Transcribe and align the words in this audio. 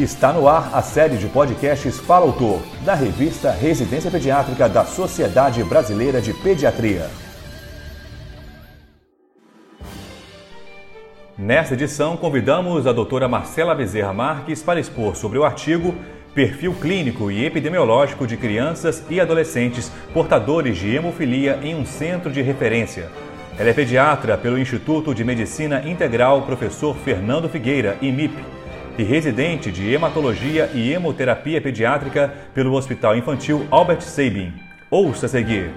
Está 0.00 0.32
no 0.32 0.48
ar 0.48 0.70
a 0.72 0.80
série 0.80 1.18
de 1.18 1.28
podcasts 1.28 1.98
Fala 1.98 2.24
Autor, 2.24 2.62
da 2.86 2.94
revista 2.94 3.50
Residência 3.50 4.10
Pediátrica 4.10 4.66
da 4.66 4.82
Sociedade 4.82 5.62
Brasileira 5.62 6.22
de 6.22 6.32
Pediatria. 6.32 7.10
Nesta 11.36 11.74
edição, 11.74 12.16
convidamos 12.16 12.86
a 12.86 12.94
doutora 12.94 13.28
Marcela 13.28 13.74
Bezerra 13.74 14.14
Marques 14.14 14.62
para 14.62 14.80
expor 14.80 15.16
sobre 15.16 15.38
o 15.38 15.44
artigo 15.44 15.94
Perfil 16.34 16.72
clínico 16.80 17.30
e 17.30 17.44
epidemiológico 17.44 18.26
de 18.26 18.38
crianças 18.38 19.04
e 19.10 19.20
adolescentes 19.20 19.92
portadores 20.14 20.78
de 20.78 20.96
hemofilia 20.96 21.58
em 21.62 21.74
um 21.74 21.84
centro 21.84 22.32
de 22.32 22.40
referência. 22.40 23.10
Ela 23.58 23.68
é 23.68 23.74
pediatra 23.74 24.38
pelo 24.38 24.58
Instituto 24.58 25.14
de 25.14 25.22
Medicina 25.24 25.86
Integral 25.86 26.40
Professor 26.46 26.96
Fernando 26.96 27.50
Figueira, 27.50 27.98
IMIP, 28.00 28.59
e 29.00 29.02
residente 29.02 29.72
de 29.72 29.90
hematologia 29.90 30.70
e 30.74 30.92
hemoterapia 30.92 31.58
pediátrica 31.58 32.32
pelo 32.52 32.74
Hospital 32.74 33.16
Infantil 33.16 33.66
Albert 33.70 34.02
Sabin. 34.02 34.52
Ouça 34.90 35.24
a 35.24 35.28
seguir. 35.28 35.72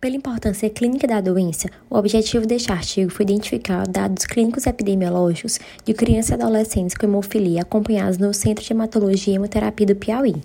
Pela 0.00 0.14
importância 0.14 0.70
clínica 0.70 1.08
da 1.08 1.20
doença, 1.20 1.68
o 1.90 1.96
objetivo 1.96 2.46
deste 2.46 2.70
artigo 2.70 3.10
foi 3.10 3.24
identificar 3.24 3.88
dados 3.88 4.24
clínicos 4.24 4.66
epidemiológicos 4.66 5.58
de 5.84 5.92
crianças 5.92 6.30
e 6.30 6.34
adolescentes 6.34 6.96
com 6.96 7.06
hemofilia 7.06 7.62
acompanhados 7.62 8.18
no 8.18 8.32
Centro 8.32 8.64
de 8.64 8.72
Hematologia 8.72 9.32
e 9.32 9.36
Hemoterapia 9.36 9.86
do 9.86 9.96
Piauí. 9.96 10.36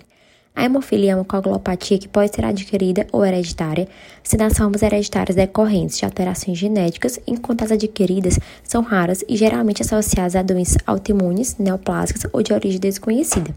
A 0.55 0.66
hemofilia 0.66 1.13
é 1.13 1.16
uma 1.16 1.23
coagulopatia 1.23 1.98
que 1.98 2.08
pode 2.08 2.35
ser 2.35 2.44
adquirida 2.44 3.07
ou 3.12 3.26
hereditária, 3.26 3.88
sendo 4.23 4.41
as 4.41 4.57
formas 4.57 4.81
hereditárias 4.81 5.35
decorrentes 5.35 5.98
de 5.98 6.05
alterações 6.05 6.57
genéticas, 6.57 7.20
enquanto 7.26 7.63
as 7.63 7.71
adquiridas 7.71 8.40
são 8.63 8.81
raras 8.81 9.23
e 9.27 9.38
geralmente 9.38 9.81
associadas 9.81 10.35
a 10.35 10.41
doenças 10.41 10.77
autoimunes, 10.85 11.57
neoplásicas 11.57 12.26
ou 12.34 12.43
de 12.43 12.52
origem 12.52 12.80
desconhecida. 12.80 13.55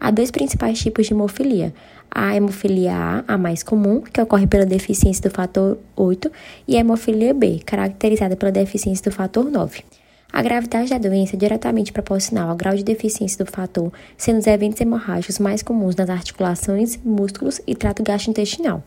Há 0.00 0.10
dois 0.10 0.32
principais 0.32 0.80
tipos 0.80 1.06
de 1.06 1.12
hemofilia: 1.12 1.72
a 2.10 2.34
hemofilia 2.34 2.92
A, 2.92 3.34
a 3.34 3.38
mais 3.38 3.62
comum, 3.62 4.00
que 4.00 4.20
ocorre 4.20 4.48
pela 4.48 4.66
deficiência 4.66 5.22
do 5.22 5.32
fator 5.32 5.78
8, 5.94 6.30
e 6.66 6.76
a 6.76 6.80
hemofilia 6.80 7.32
B, 7.32 7.60
caracterizada 7.64 8.34
pela 8.34 8.50
deficiência 8.50 9.08
do 9.08 9.14
fator 9.14 9.44
9. 9.44 9.84
A 10.32 10.40
gravidade 10.40 10.88
da 10.88 10.96
doença 10.96 11.36
é 11.36 11.38
diretamente 11.38 11.92
proporcional 11.92 12.48
ao 12.48 12.56
grau 12.56 12.74
de 12.74 12.82
deficiência 12.82 13.44
do 13.44 13.50
fator, 13.50 13.92
sendo 14.16 14.38
os 14.38 14.46
eventos 14.46 14.80
hemorrágicos 14.80 15.38
mais 15.38 15.62
comuns 15.62 15.94
nas 15.94 16.08
articulações, 16.08 16.98
músculos 17.04 17.60
e 17.66 17.74
trato 17.74 18.02
gastrointestinal. 18.02 18.82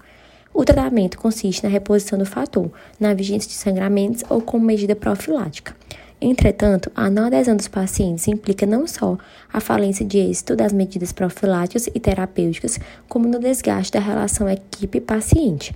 O 0.51 0.65
tratamento 0.65 1.19
consiste 1.19 1.63
na 1.63 1.69
reposição 1.69 2.17
do 2.17 2.25
fator, 2.25 2.71
na 2.99 3.13
vigência 3.13 3.47
de 3.47 3.55
sangramentos 3.55 4.23
ou 4.27 4.41
como 4.41 4.65
medida 4.65 4.95
profilática. 4.95 5.75
Entretanto, 6.19 6.91
a 6.95 7.11
não 7.11 7.25
adesão 7.25 7.55
dos 7.55 7.67
pacientes 7.67 8.27
implica 8.27 8.65
não 8.65 8.87
só 8.87 9.15
a 9.53 9.59
falência 9.59 10.03
de 10.03 10.17
êxito 10.17 10.55
das 10.55 10.73
medidas 10.73 11.11
profiláticas 11.11 11.87
e 11.93 11.99
terapêuticas, 11.99 12.79
como 13.07 13.27
no 13.27 13.37
desgaste 13.37 13.91
da 13.91 13.99
relação 13.99 14.49
equipe-paciente. 14.49 15.75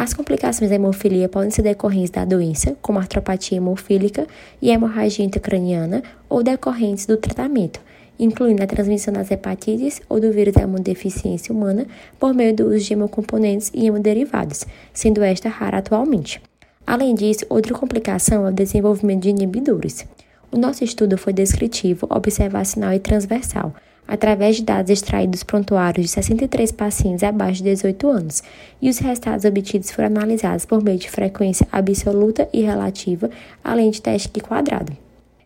As 0.00 0.14
complicações 0.14 0.70
da 0.70 0.76
hemofilia 0.76 1.28
podem 1.28 1.50
ser 1.50 1.60
decorrentes 1.60 2.08
da 2.08 2.24
doença, 2.24 2.74
como 2.80 2.98
artropatia 2.98 3.58
hemofílica 3.58 4.26
e 4.62 4.70
hemorragia 4.70 5.22
intracraniana, 5.22 6.02
ou 6.26 6.42
decorrentes 6.42 7.04
do 7.04 7.18
tratamento, 7.18 7.78
incluindo 8.18 8.62
a 8.62 8.66
transmissão 8.66 9.12
das 9.12 9.30
hepatites 9.30 10.00
ou 10.08 10.18
do 10.18 10.32
vírus 10.32 10.54
da 10.54 10.62
imunodeficiência 10.62 11.54
humana 11.54 11.86
por 12.18 12.32
meio 12.32 12.56
do 12.56 12.68
uso 12.68 12.78
de 12.78 12.94
hemocomponentes 12.94 13.70
e 13.74 13.88
hemoderivados, 13.88 14.64
sendo 14.90 15.22
esta 15.22 15.50
rara 15.50 15.76
atualmente. 15.76 16.40
Além 16.86 17.14
disso, 17.14 17.44
outra 17.50 17.74
complicação 17.74 18.46
é 18.46 18.48
o 18.48 18.54
desenvolvimento 18.54 19.24
de 19.24 19.28
inibidores. 19.28 20.06
O 20.50 20.56
nosso 20.56 20.82
estudo 20.82 21.18
foi 21.18 21.34
descritivo, 21.34 22.06
observacional 22.08 22.94
e 22.94 22.98
transversal, 22.98 23.74
através 24.06 24.56
de 24.56 24.64
dados 24.64 24.90
extraídos 24.90 25.40
dos 25.40 25.42
prontuários 25.42 26.06
de 26.06 26.12
63 26.12 26.72
pacientes 26.72 27.22
abaixo 27.22 27.62
de 27.62 27.70
18 27.70 28.08
anos, 28.08 28.42
e 28.80 28.90
os 28.90 28.98
resultados 28.98 29.44
obtidos 29.44 29.90
foram 29.90 30.08
analisados 30.08 30.64
por 30.64 30.82
meio 30.82 30.98
de 30.98 31.10
frequência 31.10 31.66
absoluta 31.70 32.48
e 32.52 32.62
relativa, 32.62 33.30
além 33.62 33.90
de 33.90 34.02
teste 34.02 34.30
de 34.32 34.40
quadrado. 34.40 34.92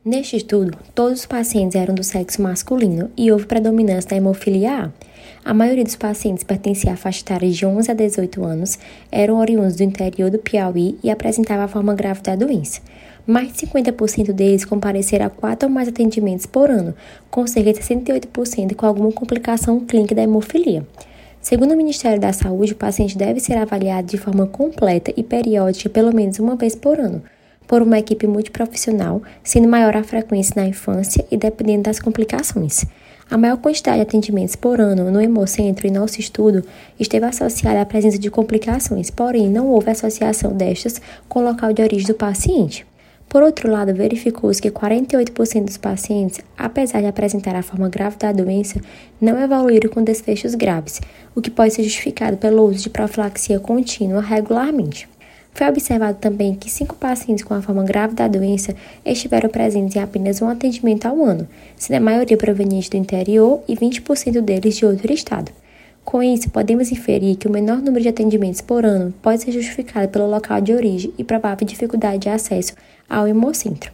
Neste 0.04 0.36
estudo, 0.36 0.76
todos 0.94 1.20
os 1.20 1.26
pacientes 1.26 1.76
eram 1.76 1.94
do 1.94 2.04
sexo 2.04 2.42
masculino 2.42 3.10
e 3.16 3.32
houve 3.32 3.46
predominância 3.46 4.10
da 4.10 4.16
hemofilia 4.16 4.84
A. 4.84 4.90
A 5.44 5.54
maioria 5.54 5.84
dos 5.84 5.96
pacientes 5.96 6.44
pertencia 6.44 6.92
à 6.92 6.96
faixa 6.96 7.22
etária 7.22 7.50
de 7.50 7.64
11 7.64 7.90
a 7.90 7.94
18 7.94 8.44
anos, 8.44 8.78
eram 9.10 9.38
oriundos 9.38 9.76
do 9.76 9.82
interior 9.82 10.30
do 10.30 10.38
Piauí 10.38 10.98
e 11.02 11.10
apresentavam 11.10 11.64
a 11.64 11.68
forma 11.68 11.94
grave 11.94 12.20
da 12.20 12.36
doença. 12.36 12.82
Mais 13.26 13.52
de 13.52 13.66
50% 13.66 14.32
deles 14.32 14.66
compareceram 14.66 15.24
a 15.24 15.30
quatro 15.30 15.66
ou 15.66 15.74
mais 15.74 15.88
atendimentos 15.88 16.44
por 16.44 16.70
ano, 16.70 16.94
com 17.30 17.46
cerca 17.46 17.72
de 17.72 17.80
68% 17.80 18.74
com 18.74 18.84
alguma 18.84 19.10
complicação 19.10 19.80
clínica 19.80 20.14
da 20.14 20.22
hemofilia. 20.22 20.86
Segundo 21.40 21.72
o 21.72 21.76
Ministério 21.76 22.20
da 22.20 22.34
Saúde, 22.34 22.72
o 22.72 22.76
paciente 22.76 23.16
deve 23.16 23.40
ser 23.40 23.56
avaliado 23.56 24.08
de 24.08 24.18
forma 24.18 24.46
completa 24.46 25.12
e 25.16 25.22
periódica 25.22 25.88
pelo 25.88 26.14
menos 26.14 26.38
uma 26.38 26.54
vez 26.54 26.74
por 26.74 27.00
ano, 27.00 27.22
por 27.66 27.80
uma 27.80 27.98
equipe 27.98 28.26
multiprofissional, 28.26 29.22
sendo 29.42 29.68
maior 29.68 29.96
a 29.96 30.04
frequência 30.04 30.54
na 30.56 30.68
infância 30.68 31.24
e 31.30 31.36
dependendo 31.38 31.84
das 31.84 31.98
complicações. 31.98 32.84
A 33.30 33.38
maior 33.38 33.56
quantidade 33.56 33.96
de 33.96 34.02
atendimentos 34.02 34.54
por 34.54 34.80
ano 34.80 35.10
no 35.10 35.20
Hemocentro 35.20 35.86
em 35.86 35.90
nosso 35.90 36.20
estudo 36.20 36.62
esteve 37.00 37.24
associada 37.24 37.80
à 37.80 37.86
presença 37.86 38.18
de 38.18 38.30
complicações, 38.30 39.10
porém 39.10 39.48
não 39.48 39.68
houve 39.68 39.90
associação 39.90 40.52
destas 40.52 41.00
com 41.26 41.40
o 41.40 41.44
local 41.44 41.72
de 41.72 41.80
origem 41.80 42.06
do 42.06 42.14
paciente. 42.14 42.86
Por 43.28 43.42
outro 43.42 43.70
lado, 43.70 43.92
verificou-se 43.92 44.62
que 44.62 44.70
48% 44.70 45.64
dos 45.64 45.76
pacientes, 45.76 46.40
apesar 46.56 47.00
de 47.00 47.06
apresentar 47.06 47.56
a 47.56 47.62
forma 47.62 47.88
grave 47.88 48.16
da 48.16 48.30
doença, 48.32 48.80
não 49.20 49.40
evoluíram 49.42 49.90
com 49.90 50.04
desfechos 50.04 50.54
graves, 50.54 51.00
o 51.34 51.40
que 51.40 51.50
pode 51.50 51.74
ser 51.74 51.82
justificado 51.82 52.36
pelo 52.36 52.62
uso 52.62 52.84
de 52.84 52.90
profilaxia 52.90 53.58
contínua 53.58 54.20
regularmente. 54.20 55.08
Foi 55.54 55.68
observado 55.68 56.18
também 56.18 56.56
que 56.56 56.68
cinco 56.68 56.96
pacientes 56.96 57.44
com 57.44 57.54
a 57.54 57.62
forma 57.62 57.84
grave 57.84 58.14
da 58.14 58.26
doença 58.26 58.74
estiveram 59.04 59.48
presentes 59.48 59.94
em 59.94 60.00
apenas 60.00 60.42
um 60.42 60.48
atendimento 60.48 61.06
ao 61.06 61.24
ano, 61.24 61.48
sendo 61.76 61.96
a 61.96 62.00
maioria 62.00 62.36
proveniente 62.36 62.90
do 62.90 62.96
interior 62.96 63.62
e 63.68 63.76
20% 63.76 64.40
deles 64.40 64.76
de 64.76 64.84
outro 64.84 65.12
estado. 65.12 65.52
Com 66.04 66.22
isso, 66.22 66.50
podemos 66.50 66.92
inferir 66.92 67.36
que 67.36 67.48
o 67.48 67.50
menor 67.50 67.78
número 67.78 68.02
de 68.02 68.08
atendimentos 68.08 68.60
por 68.60 68.84
ano 68.84 69.12
pode 69.22 69.42
ser 69.42 69.52
justificado 69.52 70.08
pelo 70.08 70.28
local 70.28 70.60
de 70.60 70.72
origem 70.72 71.12
e 71.16 71.24
provável 71.24 71.66
dificuldade 71.66 72.18
de 72.18 72.28
acesso 72.28 72.74
ao 73.08 73.26
hemocentro. 73.26 73.90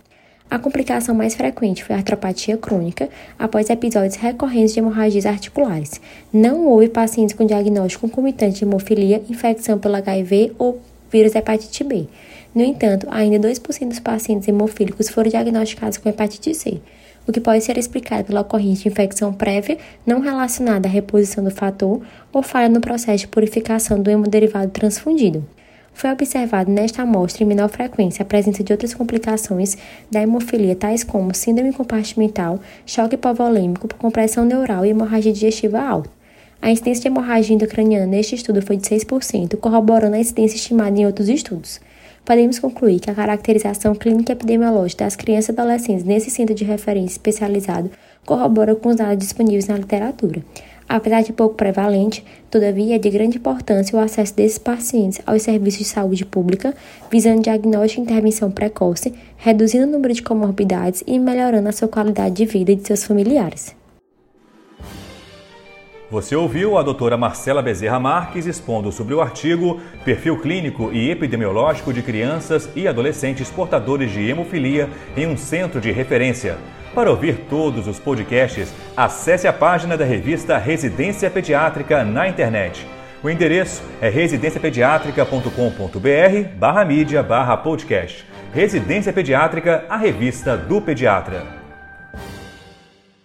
A 0.51 0.59
complicação 0.59 1.15
mais 1.15 1.37
frequente 1.37 1.85
foi 1.85 1.95
a 1.95 1.99
artropatia 1.99 2.57
crônica 2.57 3.09
após 3.39 3.71
episódios 3.71 4.17
recorrentes 4.17 4.75
de 4.75 4.81
hemorragias 4.81 5.25
articulares. 5.25 6.01
Não 6.33 6.67
houve 6.67 6.89
pacientes 6.89 7.37
com 7.37 7.47
diagnóstico 7.47 8.09
concomitante 8.09 8.59
de 8.59 8.65
hemofilia, 8.65 9.23
infecção 9.31 9.79
pelo 9.79 9.95
HIV 9.95 10.53
ou 10.59 10.81
vírus 11.13 11.37
hepatite 11.37 11.85
B. 11.85 12.07
No 12.53 12.65
entanto, 12.65 13.07
ainda 13.11 13.39
2% 13.49 13.89
dos 13.89 14.01
pacientes 14.01 14.49
hemofílicos 14.49 15.09
foram 15.09 15.31
diagnosticados 15.31 15.99
com 15.99 16.09
hepatite 16.09 16.53
C, 16.53 16.81
o 17.27 17.33
que 17.33 17.41
pode 17.41 17.63
ser 17.63 17.79
explicado 17.79 18.25
pela 18.25 18.41
ocorrência 18.41 18.85
de 18.85 18.89
infecção 18.89 19.33
prévia 19.33 19.79
não 20.07 20.21
relacionada 20.21 20.89
à 20.89 20.91
reposição 20.91 21.45
do 21.45 21.51
fator 21.51 22.01
ou 22.33 22.43
falha 22.43 22.69
no 22.69 22.81
processo 22.81 23.19
de 23.19 23.29
purificação 23.29 24.01
do 24.01 24.11
hemoderivado 24.11 24.71
transfundido. 24.71 25.45
Foi 25.93 26.11
observado 26.11 26.71
nesta 26.71 27.03
amostra 27.03 27.45
em 27.45 27.47
menor 27.47 27.69
frequência 27.69 28.23
a 28.23 28.27
presença 28.27 28.65
de 28.65 28.73
outras 28.73 28.95
complicações 28.95 29.77
da 30.11 30.23
hemofilia, 30.23 30.75
tais 30.75 31.05
como 31.05 31.35
síndrome 31.35 31.73
compartimental, 31.73 32.59
choque 32.87 33.17
hipovolêmico, 33.17 33.89
compressão 33.97 34.45
neural 34.45 34.87
e 34.87 34.91
hemorragia 34.91 35.33
digestiva 35.33 35.81
alta. 35.81 36.11
A 36.63 36.71
incidência 36.71 37.03
de 37.03 37.09
hemorragia 37.09 37.55
intracraniana 37.55 38.07
neste 38.07 38.35
estudo 38.35 38.61
foi 38.61 38.77
de 38.77 38.89
6%, 38.89 39.57
corroborando 39.57 40.17
a 40.17 40.19
incidência 40.19 40.57
estimada 40.57 40.99
em 40.99 41.07
outros 41.07 41.29
estudos. 41.29 41.81
Podemos 42.25 42.59
concluir 42.59 43.01
que 43.01 43.11
a 43.11 43.15
caracterização 43.15 43.95
clínica 43.95 44.33
epidemiológica 44.33 45.05
das 45.05 45.17
crianças 45.17 45.49
e 45.49 45.61
adolescentes 45.61 46.05
nesse 46.05 46.31
centro 46.31 46.55
de 46.55 46.65
referência 46.65 47.15
especializado 47.15 47.91
corrobora 48.25 48.75
com 48.75 48.91
os 48.91 48.97
dados 48.97 49.19
disponíveis 49.19 49.67
na 49.67 49.77
literatura. 49.77 50.43
Apesar 50.89 51.23
de 51.23 51.33
pouco 51.33 51.55
prevalente, 51.55 52.25
todavia 52.51 52.97
é 52.97 52.99
de 52.99 53.09
grande 53.11 53.39
importância 53.39 53.97
o 53.97 54.03
acesso 54.03 54.35
desses 54.35 54.59
pacientes 54.59 55.21
aos 55.25 55.43
serviços 55.43 55.79
de 55.79 55.85
saúde 55.87 56.25
pública, 56.25 56.75
visando 57.11 57.43
diagnóstico 57.43 58.03
e 58.03 58.05
intervenção 58.05 58.51
precoce, 58.51 59.15
reduzindo 59.37 59.87
o 59.87 59.91
número 59.91 60.13
de 60.13 60.23
comorbidades 60.23 61.05
e 61.07 61.19
melhorando 61.19 61.69
a 61.69 61.73
sua 61.73 61.87
qualidade 61.87 62.35
de 62.35 62.45
vida 62.45 62.73
e 62.73 62.77
de 62.77 62.87
seus 62.87 63.05
familiares. 63.05 63.80
Você 66.11 66.35
ouviu 66.35 66.77
a 66.77 66.83
doutora 66.83 67.17
Marcela 67.17 67.63
Bezerra 67.63 68.01
Marques 68.01 68.45
expondo 68.45 68.91
sobre 68.91 69.15
o 69.15 69.21
artigo 69.21 69.81
Perfil 70.05 70.41
Clínico 70.41 70.91
e 70.93 71.09
Epidemiológico 71.09 71.93
de 71.93 72.03
Crianças 72.03 72.69
e 72.75 72.89
Adolescentes 72.89 73.49
Portadores 73.49 74.11
de 74.11 74.29
Hemofilia 74.29 74.89
em 75.17 75.29
um 75.29 75.37
Centro 75.37 75.81
de 75.81 75.93
Referência. 75.93 76.59
Para 76.93 77.11
ouvir 77.11 77.47
todos 77.49 77.87
os 77.87 78.01
podcasts, 78.01 78.75
acesse 78.97 79.47
a 79.47 79.53
página 79.53 79.97
da 79.97 80.05
revista 80.05 80.59
Residência 80.59 81.31
Pediátrica 81.31 82.03
na 82.03 82.27
internet. 82.27 82.85
O 83.23 83.31
endereço 83.31 83.81
é 84.01 84.09
residenciapediatrica.com.br 84.09 86.49
barra 86.57 86.85
mídia 86.85 87.23
barra 87.23 87.57
podcast. 87.57 88.27
Residência 88.53 89.13
Pediátrica, 89.13 89.85
a 89.89 89.97
revista 89.97 90.57
do 90.57 90.83
pediatra. 90.83 91.60